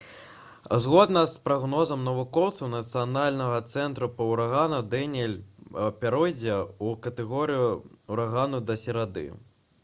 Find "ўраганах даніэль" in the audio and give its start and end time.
4.31-5.37